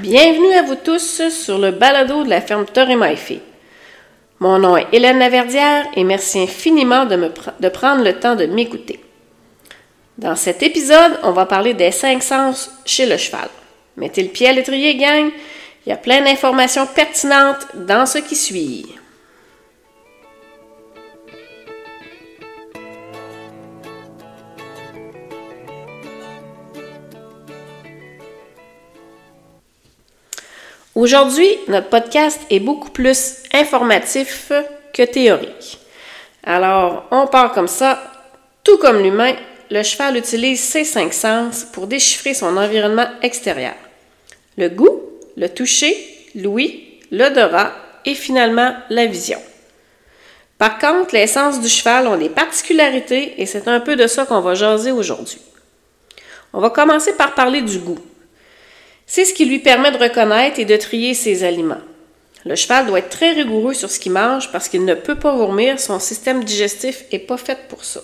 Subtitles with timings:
[0.00, 3.40] Bienvenue à vous tous sur le balado de la ferme Torremaifi.
[4.38, 7.30] Mon nom est Hélène Laverdière et merci infiniment de,
[7.60, 9.00] de prendre le temps de m'écouter.
[10.16, 13.50] Dans cet épisode, on va parler des cinq sens chez le cheval.
[13.98, 15.30] Mettez le pied à l'étrier, gang.
[15.84, 18.86] Il y a plein d'informations pertinentes dans ce qui suit.
[31.00, 34.52] Aujourd'hui, notre podcast est beaucoup plus informatif
[34.92, 35.78] que théorique.
[36.44, 38.02] Alors, on part comme ça.
[38.64, 39.32] Tout comme l'humain,
[39.70, 43.72] le cheval utilise ses cinq sens pour déchiffrer son environnement extérieur.
[44.58, 45.00] Le goût,
[45.38, 45.96] le toucher,
[46.34, 47.72] l'ouïe, l'odorat
[48.04, 49.40] et finalement la vision.
[50.58, 54.26] Par contre, les sens du cheval ont des particularités et c'est un peu de ça
[54.26, 55.40] qu'on va jaser aujourd'hui.
[56.52, 58.00] On va commencer par parler du goût.
[59.12, 61.82] C'est ce qui lui permet de reconnaître et de trier ses aliments.
[62.44, 65.34] Le cheval doit être très rigoureux sur ce qu'il mange parce qu'il ne peut pas
[65.34, 68.02] vomir, son système digestif n'est pas fait pour ça.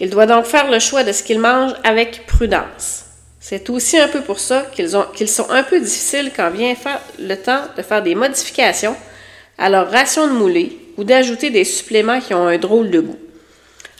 [0.00, 3.04] Il doit donc faire le choix de ce qu'il mange avec prudence.
[3.38, 4.88] C'est aussi un peu pour ça qu'ils
[5.28, 6.74] sont un peu difficiles quand vient
[7.20, 8.96] le temps de faire des modifications
[9.56, 13.20] à leur ration de moulée ou d'ajouter des suppléments qui ont un drôle de goût.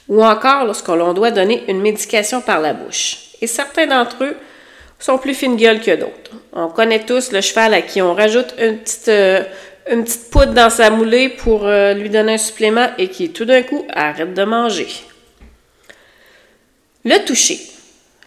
[0.09, 3.19] Ou encore lorsque l'on doit donner une médication par la bouche.
[3.41, 4.37] Et certains d'entre eux
[5.03, 6.31] sont plus fines gueules que d'autres.
[6.53, 9.43] On connaît tous le cheval à qui on rajoute une petite, euh,
[10.31, 13.85] poudre dans sa moulée pour euh, lui donner un supplément et qui tout d'un coup
[13.93, 14.89] arrête de manger.
[17.05, 17.59] Le toucher.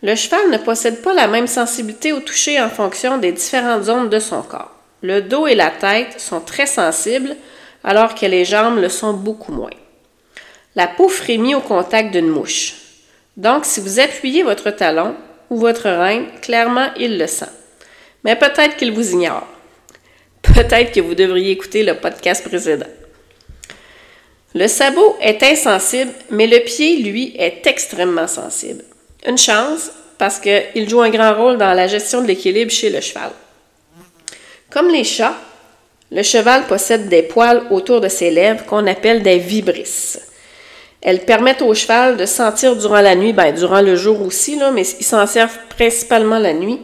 [0.04, 4.10] Le cheval ne possède pas la même sensibilité au toucher en fonction des différentes zones
[4.10, 4.72] de son corps.
[5.02, 7.36] Le dos et la tête sont très sensibles
[7.84, 9.70] alors que les jambes le sont beaucoup moins.
[10.76, 12.74] La peau frémit au contact d'une mouche.
[13.38, 15.16] Donc, si vous appuyez votre talon,
[15.50, 17.50] ou votre reine, clairement, il le sent.
[18.24, 19.48] Mais peut-être qu'il vous ignore.
[20.42, 22.88] Peut-être que vous devriez écouter le podcast précédent.
[24.54, 28.84] Le sabot est insensible, mais le pied, lui, est extrêmement sensible.
[29.28, 33.02] Une chance, parce qu'il joue un grand rôle dans la gestion de l'équilibre chez le
[33.02, 33.32] cheval.
[34.70, 35.36] Comme les chats,
[36.12, 40.22] le cheval possède des poils autour de ses lèvres qu'on appelle des vibrisses.
[41.06, 44.72] Elles permettent au cheval de sentir durant la nuit, ben, durant le jour aussi, là,
[44.72, 46.80] mais ils s'en servent principalement la nuit.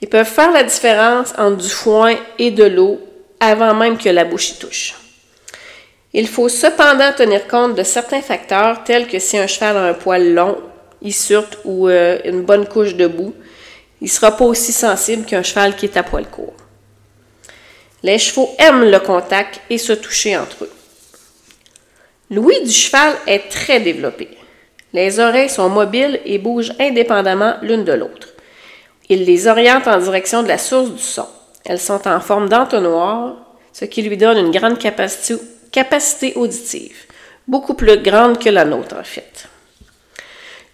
[0.00, 3.00] Ils peuvent faire la différence entre du foin et de l'eau
[3.40, 4.94] avant même que la bouche y touche.
[6.12, 9.94] Il faut cependant tenir compte de certains facteurs tels que si un cheval a un
[9.94, 10.58] poil long,
[11.02, 13.34] il surte ou euh, une bonne couche de boue,
[14.00, 16.54] il ne sera pas aussi sensible qu'un cheval qui est à poil court.
[18.04, 20.70] Les chevaux aiment le contact et se toucher entre eux.
[22.30, 24.28] L'ouïe du cheval est très développé.
[24.92, 28.28] Les oreilles sont mobiles et bougent indépendamment l'une de l'autre.
[29.08, 31.26] Il les oriente en direction de la source du son.
[31.64, 33.36] Elles sont en forme d'entonnoir,
[33.72, 37.06] ce qui lui donne une grande capacité, capacité auditive,
[37.46, 39.48] beaucoup plus grande que la nôtre en fait.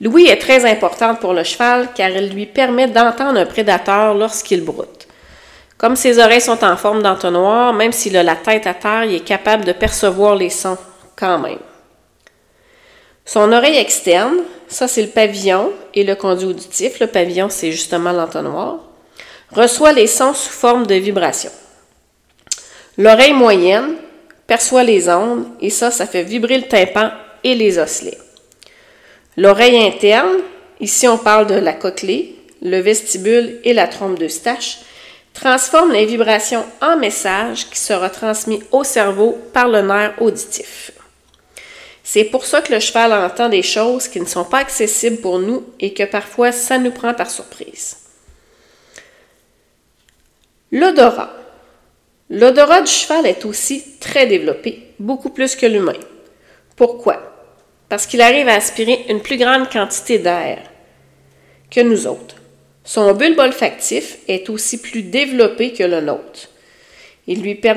[0.00, 4.64] L'ouïe est très importante pour le cheval car elle lui permet d'entendre un prédateur lorsqu'il
[4.64, 5.06] broute.
[5.78, 9.14] Comme ses oreilles sont en forme d'entonnoir, même s'il a la tête à terre, il
[9.14, 10.78] est capable de percevoir les sons
[11.16, 11.58] quand même.
[13.24, 14.36] Son oreille externe,
[14.68, 18.80] ça c'est le pavillon et le conduit auditif, le pavillon c'est justement l'entonnoir,
[19.50, 21.50] reçoit les sons sous forme de vibration.
[22.98, 23.96] L'oreille moyenne
[24.46, 28.18] perçoit les ondes et ça, ça fait vibrer le tympan et les osselets.
[29.36, 30.38] L'oreille interne,
[30.80, 34.80] ici on parle de la cochlée, le vestibule et la trompe d'Eustache,
[35.32, 40.92] transforme les vibrations en messages qui sera transmis au cerveau par le nerf auditif.
[42.06, 45.38] C'est pour ça que le cheval entend des choses qui ne sont pas accessibles pour
[45.38, 47.96] nous et que parfois ça nous prend par surprise.
[50.70, 51.32] L'odorat.
[52.28, 55.98] L'odorat du cheval est aussi très développé, beaucoup plus que l'humain.
[56.76, 57.22] Pourquoi?
[57.88, 60.58] Parce qu'il arrive à aspirer une plus grande quantité d'air
[61.70, 62.36] que nous autres.
[62.84, 66.50] Son bulbe olfactif est aussi plus développé que le nôtre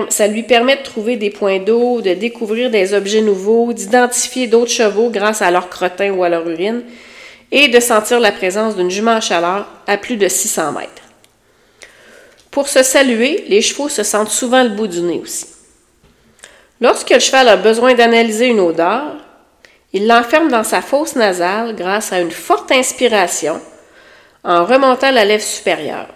[0.09, 4.71] ça lui permet de trouver des points d'eau, de découvrir des objets nouveaux, d'identifier d'autres
[4.71, 6.83] chevaux grâce à leur crottin ou à leur urine,
[7.51, 11.01] et de sentir la présence d'une jument en chaleur à plus de 600 mètres.
[12.51, 15.45] Pour se saluer, les chevaux se sentent souvent le bout du nez aussi.
[16.81, 19.15] Lorsque le cheval a besoin d'analyser une odeur,
[19.93, 23.61] il l'enferme dans sa fosse nasale grâce à une forte inspiration
[24.43, 26.07] en remontant la lèvre supérieure.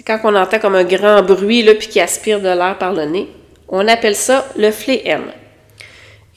[0.00, 2.94] C'est quand on entend comme un grand bruit, là, puis qui aspire de l'air par
[2.94, 3.28] le nez.
[3.68, 5.30] On appelle ça le phléème.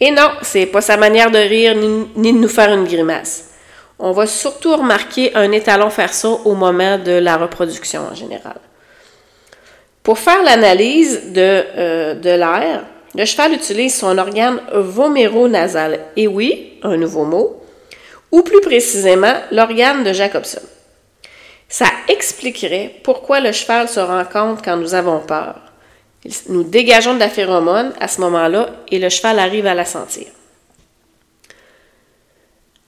[0.02, 3.52] Et non, c'est pas sa manière de rire ni, de nous faire une grimace.
[4.00, 8.58] On va surtout remarquer un étalon faire ça au moment de la reproduction en général.
[10.04, 12.84] Pour faire l'analyse de, euh, de l'air,
[13.16, 16.02] le cheval utilise son organe voméro-nasal.
[16.18, 17.64] Et oui, un nouveau mot,
[18.30, 20.60] ou plus précisément l'organe de Jacobson.
[21.74, 25.56] Ça expliquerait pourquoi le cheval se rend compte quand nous avons peur.
[26.50, 30.28] Nous dégageons de la phéromone à ce moment-là et le cheval arrive à la sentir.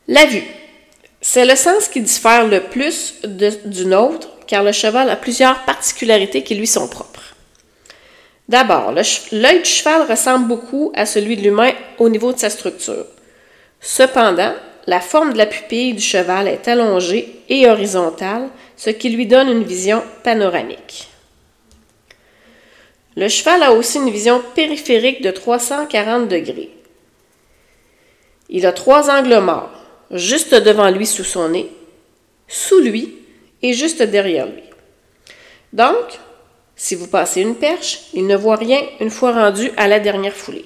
[0.08, 0.44] La vue.
[1.20, 6.44] C'est le sens qui diffère le plus du nôtre car le cheval a plusieurs particularités
[6.44, 7.34] qui lui sont propres.
[8.48, 13.08] D'abord, l'œil du cheval ressemble beaucoup à celui de l'humain au niveau de sa structure.
[13.82, 14.54] Cependant,
[14.88, 19.50] la forme de la pupille du cheval est allongée et horizontale, ce qui lui donne
[19.50, 21.08] une vision panoramique.
[23.16, 26.70] Le cheval a aussi une vision périphérique de 340 degrés.
[28.50, 29.72] Il a trois angles morts,
[30.12, 31.72] juste devant lui sous son nez,
[32.48, 33.16] sous lui
[33.62, 34.64] et juste derrière lui.
[35.74, 36.20] Donc,
[36.76, 40.34] si vous passez une perche, il ne voit rien une fois rendu à la dernière
[40.34, 40.66] foulée.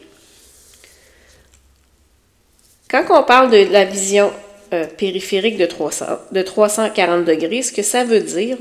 [2.90, 4.32] Quand on parle de la vision
[4.74, 8.58] euh, périphérique de, 300, de 340 degrés, ce que ça veut dire,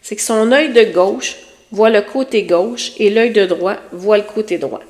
[0.00, 1.34] c'est que son œil de gauche
[1.72, 4.80] voit le côté gauche et l'œil de droite voit le côté droit.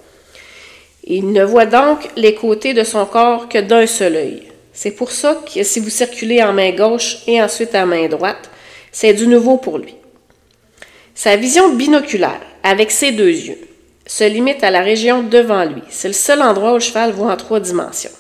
[1.05, 4.43] Il ne voit donc les côtés de son corps que d'un seul œil.
[4.75, 8.51] C'est pour ça que si vous circulez en main gauche et ensuite en main droite,
[8.93, 9.95] c'est du nouveau pour lui.
[11.15, 13.59] Sa vision binoculaire, avec ses deux yeux,
[14.07, 15.83] se limite à la région devant lui.
[15.89, 18.11] C'est le seul endroit où le cheval voit en trois dimensions.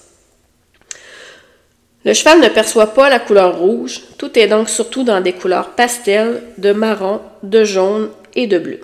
[2.08, 5.72] Le cheval ne perçoit pas la couleur rouge, tout est donc surtout dans des couleurs
[5.72, 8.80] pastel, de marron, de jaune et de bleu.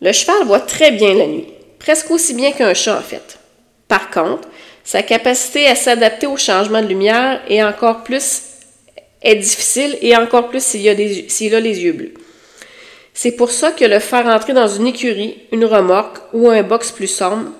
[0.00, 1.46] Le cheval voit très bien la nuit,
[1.78, 3.38] presque aussi bien qu'un chat en fait.
[3.86, 4.48] Par contre,
[4.82, 8.42] sa capacité à s'adapter au changement de lumière est encore plus
[9.22, 12.14] est difficile et encore plus s'il a, a les yeux bleus.
[13.12, 16.90] C'est pour ça que le faire entrer dans une écurie, une remorque ou un box
[16.90, 17.52] plus sombre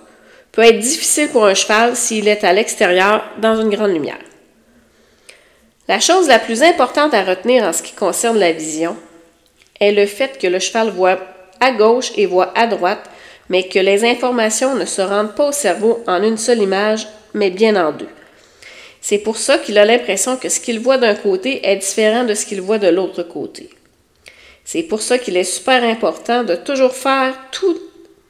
[0.55, 4.21] peut être difficile pour un cheval s'il est à l'extérieur dans une grande lumière.
[5.89, 8.97] La chose la plus importante à retenir en ce qui concerne la vision
[9.81, 11.19] est le fait que le cheval voit
[11.61, 13.11] à gauche et voit à droite,
[13.49, 17.51] mais que les informations ne se rendent pas au cerveau en une seule image, mais
[17.51, 18.09] bien en deux.
[19.01, 22.35] C'est pour ça qu'il a l'impression que ce qu'il voit d'un côté est différent de
[22.35, 23.69] ce qu'il voit de l'autre côté.
[24.65, 27.79] C'est pour ça qu'il est super important de toujours faire tout,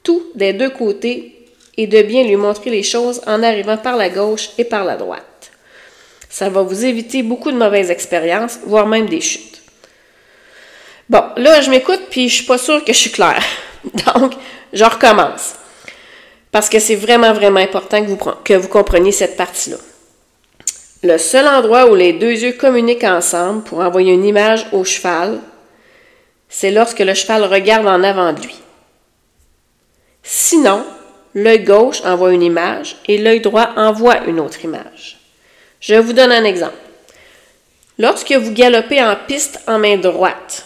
[0.03, 1.34] tout des deux côtés
[1.77, 4.95] et de bien lui montrer les choses en arrivant par la gauche et par la
[4.95, 5.51] droite.
[6.29, 9.61] Ça va vous éviter beaucoup de mauvaises expériences, voire même des chutes.
[11.09, 13.43] Bon, là, je m'écoute, puis je suis pas sûre que je suis claire.
[14.15, 14.33] Donc,
[14.73, 15.55] je recommence.
[16.51, 19.77] Parce que c'est vraiment, vraiment important que vous, que vous compreniez cette partie-là.
[21.03, 25.39] Le seul endroit où les deux yeux communiquent ensemble pour envoyer une image au cheval,
[26.49, 28.55] c'est lorsque le cheval regarde en avant de lui.
[30.23, 30.83] Sinon,
[31.35, 35.17] l'œil gauche envoie une image et l'œil droit envoie une autre image.
[35.81, 36.73] Je vous donne un exemple.
[37.99, 40.65] Lorsque vous galopez en piste en main droite,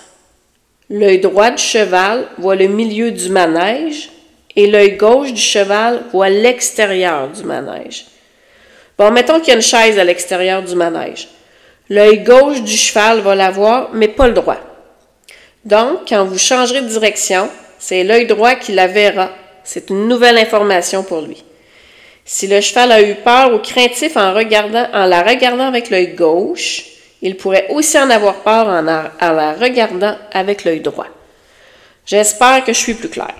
[0.89, 4.09] l'œil droit du cheval voit le milieu du manège
[4.55, 8.05] et l'œil gauche du cheval voit l'extérieur du manège.
[8.97, 11.29] Bon, mettons qu'il y a une chaise à l'extérieur du manège.
[11.89, 14.57] L'œil gauche du cheval va la voir, mais pas le droit.
[15.65, 17.49] Donc, quand vous changerez de direction,
[17.79, 19.31] c'est l'œil droit qui la verra
[19.63, 21.43] c'est une nouvelle information pour lui.
[22.25, 26.85] Si le cheval a eu peur ou craintif en, en la regardant avec l'œil gauche,
[27.21, 31.07] il pourrait aussi en avoir peur en, en la regardant avec l'œil droit.
[32.05, 33.33] J'espère que je suis plus clair.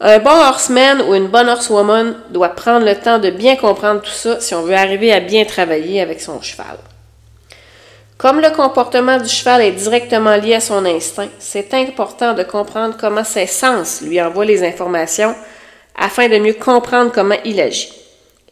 [0.00, 4.10] Un bon horseman ou une bonne horsewoman doit prendre le temps de bien comprendre tout
[4.10, 6.78] ça si on veut arriver à bien travailler avec son cheval.
[8.18, 12.96] Comme le comportement du cheval est directement lié à son instinct, c'est important de comprendre
[13.00, 15.36] comment ses sens lui envoient les informations
[15.96, 17.92] afin de mieux comprendre comment il agit.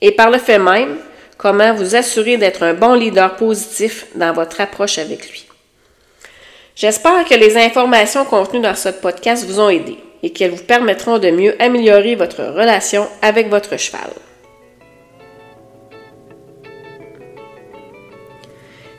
[0.01, 0.99] Et par le fait même,
[1.37, 5.47] comment vous assurer d'être un bon leader positif dans votre approche avec lui.
[6.77, 11.19] J'espère que les informations contenues dans ce podcast vous ont aidé et qu'elles vous permettront
[11.19, 14.11] de mieux améliorer votre relation avec votre cheval.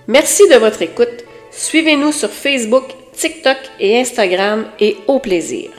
[0.08, 1.26] Merci de votre écoute.
[1.52, 5.70] Suivez-nous sur Facebook, TikTok et Instagram et au plaisir.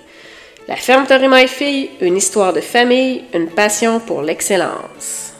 [0.68, 5.32] La ferme My Fille, une histoire de famille, une passion pour l'excellence.